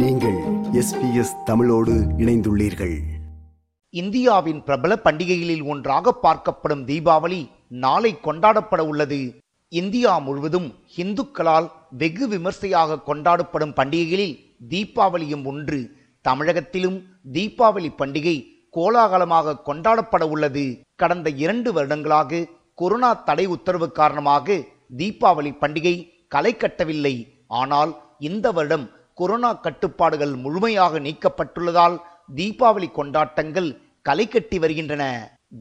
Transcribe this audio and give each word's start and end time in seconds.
நீங்கள் 0.00 0.38
எஸ்பிஎஸ் 0.72 1.32
தமிழோடு 1.44 1.92
இணைந்துள்ளீர்கள். 2.18 2.94
இந்தியாவின் 3.90 4.62
பிரபல 4.62 5.00
பண்டிகைகளில் 5.04 5.64
ஒன்றாக 5.64 6.14
பார்க்கப்படும் 6.22 6.82
தீபாவளி 6.84 7.48
நாளை 7.68 8.16
கொண்டாடப்பட 8.22 8.80
உள்ளது. 8.86 9.42
இந்தியா 9.68 10.18
முழுவதும் 10.18 10.74
இந்துக்களால் 10.96 11.68
வெகு 11.90 12.28
விமர்சையாக 12.28 12.98
கொண்டாடப்படும் 13.06 13.74
பண்டிகைகளில் 13.76 14.34
தீபாவளியும் 14.68 15.44
ஒன்று. 15.44 15.90
தமிழகத்திலும் 16.28 16.98
தீபாவளி 17.32 17.90
பண்டிகை 17.98 18.36
கோலாகலமாக 18.70 19.58
கொண்டாடப்பட 19.66 20.28
உள்ளது. 20.28 20.80
கடந்த 20.96 21.30
இரண்டு 21.30 21.72
வருடங்களாக 21.72 22.44
கொரோனா 22.74 23.12
தடை 23.14 23.46
உத்தரவு 23.46 23.92
காரணமாக 23.92 24.60
தீபாவளி 24.96 25.54
பண்டிகை 25.60 25.96
களை 26.28 26.56
கட்டவில்லை 26.56 27.44
ஆனால் 27.46 28.02
இந்த 28.18 28.52
வருடம் 28.52 28.90
கொரோனா 29.14 29.52
கட்டுப்பாடுகள் 29.52 30.34
முழுமையாக 30.44 31.00
நீக்கப்பட்டுள்ளதால் 31.00 31.96
தீபாவளி 32.36 32.88
கொண்டாட்டங்கள் 32.90 33.68
களை 34.02 34.28
கட்டி 34.28 34.58
வருகின்றன. 34.58 35.04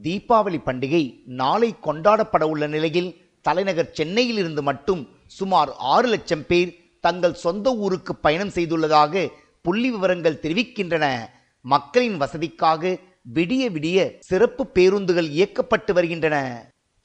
தீபாவளி 0.02 0.60
பண்டிகை 0.66 1.04
நாளை 1.26 1.70
கொண்டாடப்பட 1.82 2.44
உள்ள 2.44 2.68
நிலையில் 2.68 3.10
தலைநகர் 3.42 3.92
சென்னையில் 3.92 4.38
இருந்து 4.38 4.62
மட்டும் 4.62 5.02
சுமார் 5.28 5.72
ஆறு 5.94 6.08
லட்சம் 6.08 6.46
பேர் 6.46 6.72
தங்கள் 7.00 7.42
சொந்த 7.46 7.76
ஊருக்கு 7.76 8.16
பயணம் 8.16 8.54
செய்துள்ளதாக 8.56 9.32
புள்ளி 9.62 9.90
விவரங்கள் 9.92 10.42
தெரிவிக்கின்றன. 10.42 11.06
மக்களின் 11.66 12.18
வசதிக்காக 12.22 13.00
விடிய 13.34 13.64
விடிய 13.76 13.98
சிறப்பு 14.20 14.64
பேருந்துகள் 14.68 15.30
இயக்கப்பட்டு 15.40 15.92
வருகின்றன. 15.94 16.38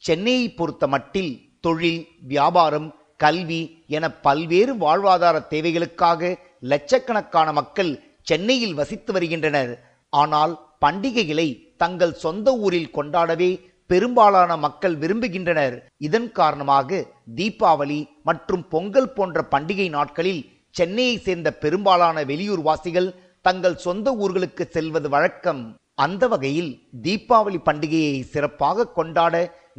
சென்னையை 0.03 0.47
பொறுத்த 0.55 0.87
மட்டில் 0.87 1.33
தொழில் 1.61 2.09
வியாபாரம் 2.20 2.89
கல்வி 3.22 3.62
என 3.96 4.04
பல்வேறு 4.27 4.72
வாழ்வாதார 4.84 5.36
தேவைகளுக்காக 5.52 6.30
லட்சக்கணக்கான 6.72 7.48
மக்கள் 7.58 7.92
சென்னையில் 8.28 8.77
வசித்து 8.80 9.10
வருகின்றனர். 9.16 9.72
ஆனால் 10.12 10.52
பண்டிகைகளை 10.84 11.48
தங்கள் 11.83 12.14
சொந்த 12.25 12.48
ஊரில் 12.64 12.94
கொண்டாடவே 12.98 13.50
பெரும்பாலான 13.91 14.50
மக்கள் 14.66 14.94
விரும்புகின்றனர். 15.02 15.77
இதன் 16.06 16.28
காரணமாக 16.38 17.00
தீபாவளி 17.38 18.00
மற்றும் 18.28 18.64
பொங்கல் 18.75 19.12
போன்ற 19.16 19.47
பண்டிகை 19.50 19.88
நாட்களில் 19.97 20.42
சென்னையை 20.78 21.16
சேர்ந்த 21.27 21.48
பெரும்பாலான 21.62 22.25
வெளியூர் 22.30 22.62
வாசிகள் 22.69 23.08
தங்கள் 23.47 23.77
சொந்த 23.86 24.08
ஊர்களுக்கு 24.25 24.64
செல்வது 24.77 25.08
வழக்கம். 25.14 25.62
அந்த 26.05 26.25
வகையில் 26.32 26.72
தீபாவளி 27.05 27.58
பண்டிகையை 27.69 28.16
சிறப்பாக 28.32 28.91
கொண்டாட 28.98 29.34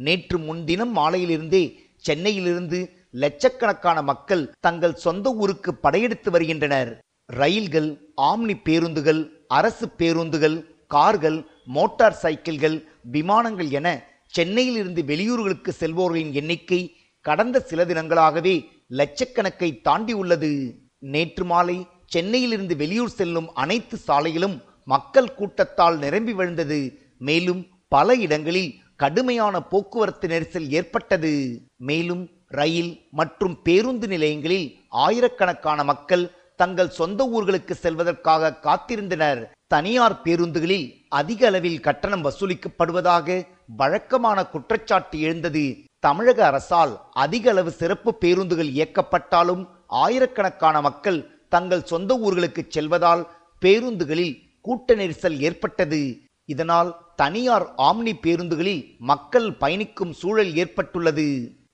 நேற்று 0.06 0.38
முன்தினம் 0.48 0.92
மாலையிலிருந்தே 0.96 1.62
சென்னையிலிருந்து 2.08 2.78
லட்சக்கணக்கான 3.12 4.02
மக்கள் 4.02 4.52
தங்கள் 4.60 4.94
சொந்த 4.94 5.30
ஊருக்கு 5.32 5.74
படையெடுத்து 5.74 6.30
வருகின்றனர். 6.30 6.98
ரயில்கள் 7.26 8.12
ஆம்னி 8.22 8.54
பேருந்துகள் 8.62 9.44
அரசு 9.48 9.88
பேருந்துகள் 9.88 10.56
கார்கள் 10.86 11.46
மோட்டார் 11.64 12.18
சைக்கிள்கள் 12.22 12.84
விமானங்கள் 13.02 13.70
என 13.70 13.88
சென்னையில் 14.26 14.76
இருந்து 14.76 15.02
வெளியூர்களுக்கு 15.02 15.70
செல்வோர்களின் 15.78 16.32
எண்ணிக்கை 16.32 16.96
கடந்த 17.20 17.60
சில 17.60 17.84
தினங்களாகவே 17.84 18.54
லட்சக்கணக்கை 18.88 19.80
தாண்டி 19.80 20.12
உள்ளது. 20.12 20.74
நேற்று 20.98 21.44
மாலை 21.44 21.86
சென்னையிலிருந்து 22.06 22.76
வெளியூர் 22.76 23.08
செல்லும் 23.08 23.48
அனைத்து 23.54 23.98
சாலைகளும் 24.06 24.56
மக்கள் 24.84 25.34
கூட்டத்தால் 25.34 25.98
நிரம்பி 25.98 26.32
விழுந்தது. 26.32 26.98
மேலும் 27.18 27.66
பல 27.88 28.14
இடங்களில் 28.14 28.74
கடுமையான 28.96 29.62
போக்குவரத்து 29.62 30.28
நெரிசல் 30.28 30.68
ஏற்பட்டது. 30.68 31.62
மேலும் 31.76 32.28
ரயில் 32.58 32.92
மற்றும் 33.10 33.62
பேருந்து 33.62 34.06
நிலையங்களில் 34.06 34.68
ஆயிரக்கணக்கான 34.88 35.84
மக்கள் 35.84 36.30
தங்கள் 36.56 36.88
சொந்த 36.88 37.20
ஊர்களுக்கு 37.36 37.70
செல்வதற்காக 37.70 38.58
காத்திருந்தனர். 38.62 39.40
தனியார் 39.66 40.16
பேருந்துகளில் 40.24 40.86
அதிக 41.08 41.46
அளவில் 41.46 41.80
கட்டணம் 41.80 42.24
வசூலிக்கப்படுவதாக 42.24 43.46
வழக்கமான 43.76 44.38
குற்றச்சாட்டு 44.46 45.20
எழுந்தது. 45.20 45.64
தமிழக 45.98 46.46
அரசால் 46.46 46.92
அதிக 47.10 47.50
அளவு 47.50 47.70
சிறப்பு 47.70 48.14
பேருந்துகள் 48.14 48.70
இயக்கப்பட்டாலும் 48.78 49.62
ஆயிரக்கணக்கான 49.86 50.80
மக்கள் 50.80 51.20
தங்கள் 51.48 51.84
சொந்த 51.84 52.14
ஊர்களுக்கு 52.26 52.62
செல்வதால் 52.68 53.22
பேருந்துகளில் 53.62 54.36
கூட்ட 54.60 54.94
நெரிசல் 54.94 55.38
ஏற்பட்டது. 55.38 56.02
இதனால் 56.44 56.90
தனியார் 57.16 57.66
ஆம்னி 57.88 58.12
பேருந்துகளில் 58.26 58.96
மக்கள் 58.98 59.48
பயணிக்கும் 59.54 60.12
சூழல் 60.12 60.52
ஏற்பட்டுள்ளது. 60.54 61.28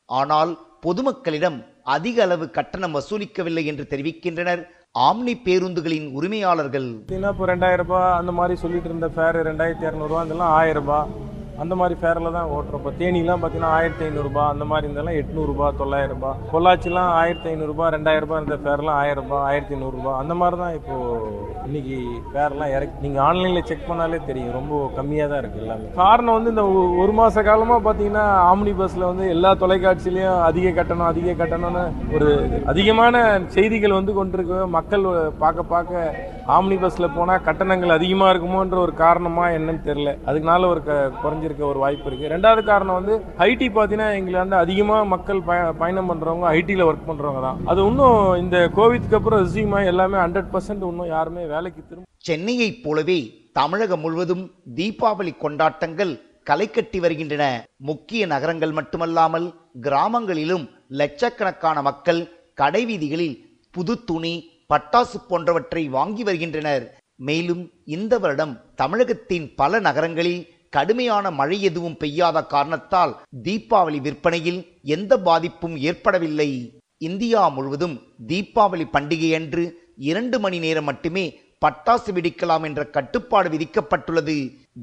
ஆனால் 0.08 0.52
பொதுமக்களிடம் 0.84 1.58
அதிக 1.96 2.16
அளவு 2.26 2.46
கட்டணம் 2.56 2.96
வசூலிக்கவில்லை 2.96 3.64
என்று 3.72 3.84
தெரிவிக்கின்றனர். 3.92 4.62
ஆம்னி 5.06 5.34
பேருந்துகளின் 5.46 6.08
உரிமையாளர்கள் 6.18 6.88
இப்போ 7.32 7.46
ரெண்டாயிரம் 7.52 7.82
ரூபாய் 7.82 8.16
அந்த 8.20 8.32
மாதிரி 8.38 8.54
சொல்லிட்டு 8.62 8.88
இருந்த 8.90 9.08
ஃபேர் 9.14 9.38
ரெண்டாயிரத்தி 9.48 9.86
இரநூறுவா 9.88 10.20
அதெல்லாம் 10.24 10.54
ஆயிரம் 10.60 10.86
ரூபாய். 10.86 11.08
அந்த 11.58 11.74
மாதிரி 11.74 11.94
ஃபேரில் 12.00 12.34
தான் 12.34 12.50
ஓட்டுறோம் 12.52 12.80
இப்போ 12.80 12.92
தேனிலாம் 12.98 13.40
பார்த்தீங்கன்னா 13.40 13.74
ஆயிரத்தி 13.76 14.02
ஐநூறுரூபா 14.06 14.42
அந்த 14.50 14.64
மாதிரி 14.64 14.86
இருந்தாலும் 14.86 15.18
எட்நூறுபா 15.20 15.66
தொள்ளாயிரம் 15.78 16.14
ரூபாய் 16.14 16.40
பொள்ளாச்சிலாம் 16.50 17.10
ஆயிரத்தி 17.16 17.48
ஐநூறுரூபா 17.50 17.86
ரெண்டாயிரம் 17.94 18.26
ரூபாய் 18.26 18.40
இருந்த 18.40 18.58
ஃபேர்லாம் 18.62 18.98
ஆயிரம் 19.00 19.22
ரூபாய் 19.22 19.44
ஆயிரத்தி 19.48 19.76
நூறுரூபா 19.80 20.12
அந்த 20.20 20.34
மாதிரி 20.34 20.58
தான் 20.58 20.74
இப்போது 20.74 21.32
இன்னைக்கு 21.66 21.96
ஃபேர்லாம் 22.28 22.72
இறக்கி 22.74 23.02
நீங்கள் 23.02 23.24
ஆன்லைனில் 23.24 23.66
செக் 23.66 23.88
பண்ணாலே 23.88 24.18
தெரியும். 24.26 24.52
ரொம்ப 24.52 24.74
கம்மியாக 24.96 25.30
தான் 25.30 25.40
இருக்குது 25.40 25.64
எல்லாமே. 25.64 25.88
காரணம் 25.96 26.36
வந்து 26.36 26.52
இந்த 26.52 26.64
ஒ- 26.74 26.92
ஒரு 27.02 27.12
மாத 27.12 27.42
காலமாக 27.42 27.80
பார்த்தீங்கன்னா 27.82 28.26
ஆம்னி 28.50 28.74
பஸ்ஸில் 28.76 29.08
வந்து 29.08 29.26
எல்லா 29.30 29.52
தொலைக்காட்சியிலையும் 29.62 30.40
அதிக 30.44 30.72
கட்டணம் 30.72 31.10
அதிக 31.10 31.34
கட்டணம்னு 31.34 31.84
ஒரு 32.14 32.28
அதிகமான 32.66 33.16
செய்திகள் 33.56 33.98
வந்து 33.98 34.14
கொண்டிருக்க 34.14 34.44
மக்கள் 34.76 35.06
பார்க்க 35.38 35.70
பார்க்க 35.70 36.34
ஆம்னி 36.48 36.80
பஸ்ஸில் 36.80 37.10
போனால் 37.10 37.42
கட்டணங்கள் 37.42 37.88
அதிகமாக 37.88 38.38
இருக்குமோன்ற 38.38 38.78
ஒரு 38.78 38.94
காரணமா 38.94 39.48
என்னன்னு 39.48 39.80
தெரியல. 39.84 40.18
அதுக்குனால 40.26 40.66
ஒரு 40.66 40.82
க- 40.82 41.12
குறைஞ்சிருக்க 41.22 41.60
ஒரு 41.60 41.78
வாய்ப்பு 41.78 42.16
இருக்கு. 42.16 42.36
ரெண்டாவது 42.36 42.64
காரணம் 42.64 42.94
வந்து 42.94 43.18
ஐடி 43.38 43.68
பார்த்தீங்கன்னா 43.68 44.30
வந்து 44.30 44.56
அதிகமாக 44.56 45.04
மக்கள் 45.04 45.42
பய- 45.42 45.72
பயணம் 45.72 46.10
பண்ணுறவங்க 46.10 46.46
ஐடியில் 46.46 46.84
ஒர்க் 46.84 47.08
பண்ணுறவங்க 47.08 47.40
தான். 47.40 47.60
அது 47.64 47.86
இன்னும் 47.86 48.34
இந்த 48.34 48.70
கோவிட்க்கு 48.76 49.14
அப்புறம் 49.14 49.48
ரெசியூமா 49.48 49.84
எல்லாமே 49.84 50.16
ஹண்ட்ரட் 50.16 50.48
பர்சன்ட் 50.52 50.88
இன்னும் 50.88 51.06
யாருமே 51.06 51.44
வேலைக்கு 51.44 51.82
திரும்ப 51.82 52.08
சென்னையைப் 52.16 52.82
போலவே 52.82 53.32
தமிழகம் 53.52 54.00
முழுவதும் 54.00 54.50
தீபாவளி 54.74 55.36
கொண்டாட்டங்கள் 55.36 56.20
களை 56.42 56.70
கட்டி 56.70 57.00
வருகின்றன. 57.00 57.64
முக்கிய 57.76 58.26
நகரங்கள் 58.26 58.72
மட்டுமல்லாமல் 58.72 59.52
கிராமங்களிலும் 59.82 60.68
லட்சக்கணக்கான 60.88 61.82
மக்கள் 61.82 62.28
கடைவீதிகளில் 62.60 63.36
புது 63.72 64.04
துணி 64.04 64.55
பட்டாசு 64.70 65.18
போன்றவற்றை 65.28 65.82
வாங்கி 65.96 66.22
வருகின்றனர். 66.22 66.84
மேலும் 67.26 67.62
இந்த 67.96 68.14
வருடம் 68.18 68.54
தமிழகத்தின் 68.80 69.46
பல 69.60 69.78
நகரங்களில் 69.86 70.42
கடுமையான 70.76 71.30
மழை 71.30 71.58
எதுவும் 71.62 71.96
பெய்யாத 71.96 72.42
காரணத்தால் 72.54 73.12
தீபாவளி 73.46 73.98
விற்பனையில் 74.06 74.60
எந்த 74.94 75.12
பாதிப்பும் 75.28 75.76
ஏற்படவில்லை. 75.88 76.50
இந்தியா 76.98 77.42
முழுவதும் 77.48 77.96
தீபாவளி 78.26 78.86
பண்டிகையன்று 78.92 79.64
இரண்டு 80.10 80.36
மணி 80.40 80.58
நேரம் 80.58 80.88
மட்டுமே 80.90 81.24
பட்டாசு 81.64 82.10
வெடிக்கலாம் 82.16 82.64
என்ற 82.68 82.80
கட்டுப்பாடு 82.96 83.48
விதிக்கப்பட்டுள்ளது. 83.54 84.36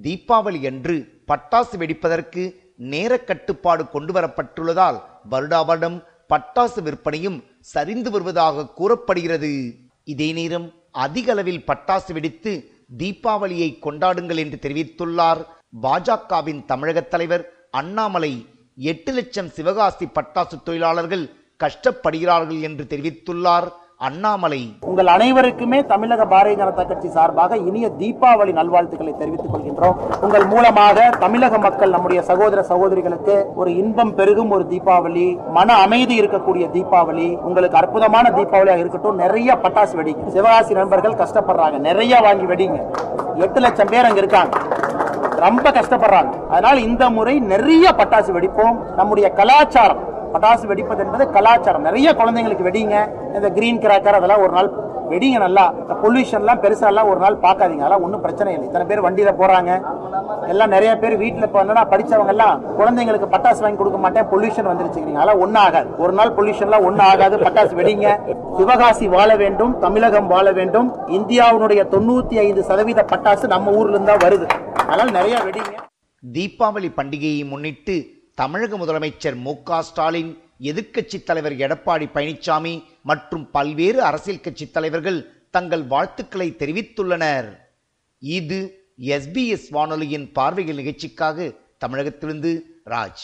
தீபாவளி 0.06 0.62
அன்று 0.72 0.96
பட்டாசு 1.32 1.76
வெடிப்பதற்கு 1.82 2.44
நேர 2.94 3.12
கட்டுப்பாடு 3.20 3.84
கொண்டு 3.88 4.14
வரப்பட்டுள்ளதால் 4.14 4.98
வருடாவருடம் 5.32 5.98
பட்டாசு 6.30 6.82
விற்பனையும் 6.82 7.44
சரிந்து 7.60 8.12
வருவதாக 8.12 8.68
கூறப்படுகிறது. 8.68 9.52
இதே 10.04 10.32
நேரம் 10.32 10.68
அதிக 10.92 11.32
அளவில் 11.32 11.64
பட்டாசு 11.68 12.14
வெடித்து 12.14 12.52
தீபாவளியை 12.98 13.70
கொண்டாடுங்கள் 13.82 14.38
என்று 14.38 14.58
தெரிவித்துள்ளார் 14.62 15.42
பாஜகவின் 15.82 16.66
தமிழக 16.66 17.02
தலைவர் 17.02 17.46
அண்ணாமலை. 17.72 18.34
எட்டு 18.76 19.12
லட்சம் 19.12 19.50
சிவகாசி 19.50 20.06
பட்டாசு 20.06 20.58
தொழிலாளர்கள் 20.64 21.26
கஷ்டப்படுகிறார்கள் 21.64 22.62
என்று 22.62 22.84
தெரிவித்துள்ளார். 22.90 23.68
அண்ணாமலை. 24.08 24.74
உங்கள் 24.82 25.08
அனைவருக்குமே 25.08 25.86
தமிழக 25.86 26.26
பாரதிய 26.26 26.56
ஜனதா 26.62 26.88
கட்சி 26.88 27.10
சார்பாக 27.10 27.58
இனிய 27.58 27.92
தீபாவளி 28.00 28.52
நல்வாழ்த்துக்களை 28.54 29.18
தெரிவித்துக் 29.18 29.54
கொள்கின்றோம். 29.54 29.96
உங்கள் 30.22 30.46
மூலமாக 30.46 31.10
தமிழக 31.20 31.58
மக்கள் 31.58 31.90
நம்முடைய 31.90 32.22
சகோதர 32.22 32.64
சகோதரிகளுக்கு 32.64 33.46
ஒரு 33.56 33.76
இன்பம் 33.76 34.16
பெருகும் 34.16 34.52
ஒரு 34.52 34.66
தீபாவளி 34.70 35.38
மன 35.52 35.74
அமைதி 35.74 36.22
இருக்கக்கூடிய 36.22 36.68
தீபாவளி 36.78 37.38
உங்களுக்கு 37.38 37.78
அற்புதமான 37.78 38.30
தீபாவளியாக 38.30 38.78
இருக்கட்டும் 38.78 39.16
நிறைய 39.16 39.58
பட்டாசு 39.64 39.96
வெடிங்க. 40.00 40.28
சிவகாசி 40.28 40.74
நண்பர்கள் 40.74 41.20
கஷ்டப்படுறாங்க 41.24 41.78
நிறைய 41.78 42.20
வாங்கி 42.20 42.46
வெடிங்க. 42.46 42.80
எட்டு 43.36 43.60
லட்சம் 43.60 43.88
பேர் 43.90 44.06
அங்க 44.06 44.18
இருக்காங்க. 44.18 44.58
ரொம்ப 45.36 45.72
கஷ்டப்படுறாங்க. 45.72 46.48
அதனால 46.50 46.80
இந்த 46.80 47.10
முறை 47.10 47.40
நிறைய 47.40 47.94
பட்டாசு 47.98 48.32
வெடிப்போம். 48.40 48.76
நம்முடைய 48.96 49.30
கலாச்சாரம் 49.30 50.12
பட்டாசு 50.34 50.66
வெடிப்பது 50.72 51.04
என்பது 51.06 51.26
கலாச்சாரம். 51.38 51.86
நிறைய 51.90 52.10
குழந்தைங்களுக்கு 52.22 52.68
வெடிங்க. 52.70 52.98
இந்த 53.38 53.50
கிரீன் 53.60 53.84
கிராக்கர் 53.86 54.20
அதெல்லாம் 54.20 54.44
ஒரு 54.46 54.54
நாள் 54.58 54.72
வெடிங்க 55.12 55.38
நல்லா. 55.44 55.64
இந்த 55.82 55.96
பொல்யூஷன்லாம் 56.04 56.62
பெருசாலாம் 56.64 57.10
ஒரு 57.12 57.20
நாள் 57.24 57.36
பார்க்காதீங்க. 57.46 57.84
அதெல்லாம் 57.84 58.06
ஒன்றும் 58.06 58.24
பிரச்சனை 58.26 58.50
இல்லை. 58.54 58.68
இத்தனை 58.70 58.86
பேர் 58.90 59.06
வண்டியில் 59.06 59.40
போகிறாங்க 59.42 59.72
எல்லாம் 60.52 60.72
நிறைய 60.76 60.92
பேர் 61.02 61.16
வீட்டில் 61.22 61.46
இப்போ 61.48 61.60
என்னன்னா 61.64 61.84
படிச்சவங்க 61.92 62.32
எல்லாம் 62.34 62.56
குழந்தைங்களுக்கு 62.80 63.28
பட்டாசு 63.34 63.64
வாங்கி 63.64 63.80
கொடுக்க 63.82 64.00
மாட்டேன். 64.06 64.28
பொல்யூஷன் 64.32 64.70
வந்துருச்சுக்கிறீங்க 64.70 65.22
அதெல்லாம் 65.22 65.42
ஒன்றும் 65.44 65.64
ஆகாது. 65.66 65.90
ஒரு 66.04 66.14
நாள் 66.20 66.34
பொல்யூஷன்லாம் 66.38 66.86
ஒன்றும் 66.88 67.08
ஆகாது. 67.12 67.38
பட்டாசு 67.46 67.74
வெடிங்க. 67.80 68.08
சிவகாசி 68.58 69.08
வாழ 69.16 69.30
வேண்டும். 69.44 69.74
தமிழகம் 69.86 70.28
வாழ 70.34 70.48
வேண்டும். 70.60 70.90
இந்தியாவினுடைய 71.20 71.84
தொண்ணூற்றி 71.94 72.38
ஐந்து 72.46 72.64
சதவீத 72.70 73.06
பட்டாசு 73.14 73.48
நம்ம 73.56 73.72
ஊர்லேருந்து 73.80 74.12
தான் 74.12 74.26
வருது. 74.26 74.48
அதனால் 74.90 75.16
நிறைய 75.20 75.38
வெடிங்க. 75.48 75.74
தீபாவளி 76.24 76.92
பண்டிகையை 77.00 77.44
முன்னிட்டு 77.54 77.98
தமிழக 78.36 78.78
முதலமைச்சர் 78.78 79.36
மு 79.36 79.82
ஸ்டாலின் 79.82 80.38
எதிர்க்கட்சித் 80.62 81.24
தலைவர் 81.24 81.54
எடப்பாடி 81.54 82.10
பழனிசாமி 82.14 82.84
மற்றும் 83.04 83.52
பல்வேறு 83.52 84.04
அரசியல் 84.04 84.42
கட்சி 84.42 84.72
தலைவர்கள் 84.72 85.32
தங்கள் 85.52 85.84
வாழ்த்துக்களை 85.84 86.56
தெரிவித்துள்ளனர். 86.58 87.58
இது 88.20 88.88
எஸ்பிஎஸ் 89.00 89.68
வானொலியின் 89.70 90.32
பார்வைகள் 90.32 90.76
நிகழ்ச்சிக்காக 90.76 91.52
தமிழகத்திலிருந்து 91.78 92.62
ராஜ். 92.86 93.24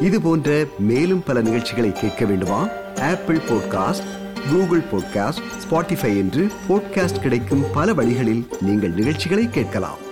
இது 0.00 0.20
போன்ற 0.20 0.64
மேலும் 0.78 1.22
பல 1.22 1.40
நிகழ்ச்சிகளை 1.40 1.92
கேட்க 1.92 2.24
வேண்டுமா? 2.24 2.68
Apple 3.00 3.36
podcast 3.36 4.06
Google 4.50 4.80
podcast 4.80 5.42
Spotify 5.64 6.16
என்று 6.18 6.50
பாட்காஸ்ட் 6.68 7.20
கிடைக்கும் 7.20 7.64
பல 7.74 7.94
வழிகளில் 7.94 8.48
நீங்கள் 8.60 8.90
நிகழ்ச்சிகளை 8.90 9.48
கேட்கலாம். 9.48 10.08